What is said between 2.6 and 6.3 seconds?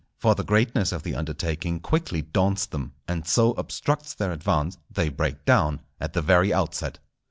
them, and so obstructs their advance they break down at the